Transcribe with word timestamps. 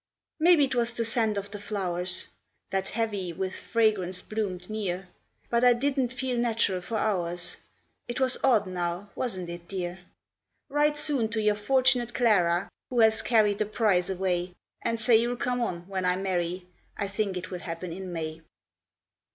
Maybe 0.39 0.67
'twas 0.67 0.93
the 0.93 1.05
scent 1.05 1.37
of 1.37 1.51
the 1.51 1.59
flowers, 1.59 2.29
That 2.71 2.89
heavy 2.89 3.31
with 3.33 3.55
fragrance 3.55 4.19
bloomed 4.23 4.67
near, 4.67 5.09
But 5.51 5.63
I 5.63 5.73
didn't 5.73 6.11
feel 6.11 6.39
natural 6.39 6.81
for 6.81 6.97
hours; 6.97 7.57
It 8.07 8.19
was 8.19 8.35
odd 8.43 8.65
now, 8.65 9.11
wasn't 9.13 9.47
it, 9.49 9.67
dear? 9.67 9.99
Write 10.69 10.97
soon 10.97 11.29
to 11.29 11.39
your 11.39 11.53
fortunate 11.53 12.15
Clara, 12.15 12.67
Who 12.89 12.99
has 13.01 13.21
carried 13.21 13.59
the 13.59 13.67
prize 13.67 14.09
away, 14.09 14.55
And 14.81 14.99
say 14.99 15.17
you'll 15.17 15.35
come 15.37 15.61
on 15.61 15.87
when 15.87 16.03
I 16.03 16.15
marry, 16.15 16.65
I 16.97 17.07
think 17.07 17.37
it 17.37 17.51
will 17.51 17.59
happen 17.59 17.93
in 17.93 18.11
May. 18.11 18.41